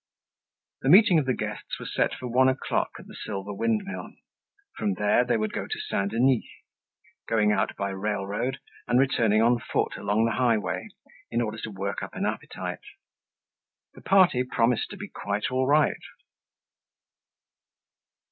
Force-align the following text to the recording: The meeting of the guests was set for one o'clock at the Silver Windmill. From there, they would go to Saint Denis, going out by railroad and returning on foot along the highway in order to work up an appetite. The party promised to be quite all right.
The 0.81 0.89
meeting 0.89 1.19
of 1.19 1.27
the 1.27 1.35
guests 1.35 1.77
was 1.79 1.93
set 1.93 2.15
for 2.15 2.25
one 2.27 2.49
o'clock 2.49 2.89
at 2.97 3.05
the 3.05 3.13
Silver 3.13 3.53
Windmill. 3.53 4.13
From 4.75 4.95
there, 4.95 5.23
they 5.23 5.37
would 5.37 5.53
go 5.53 5.67
to 5.67 5.79
Saint 5.79 6.09
Denis, 6.09 6.43
going 7.27 7.51
out 7.51 7.75
by 7.75 7.91
railroad 7.91 8.57
and 8.87 8.99
returning 8.99 9.43
on 9.43 9.59
foot 9.59 9.97
along 9.97 10.25
the 10.25 10.31
highway 10.31 10.87
in 11.29 11.39
order 11.39 11.59
to 11.59 11.69
work 11.69 12.01
up 12.01 12.15
an 12.15 12.25
appetite. 12.25 12.81
The 13.93 14.01
party 14.01 14.43
promised 14.43 14.89
to 14.89 14.97
be 14.97 15.07
quite 15.07 15.51
all 15.51 15.67
right. 15.67 16.01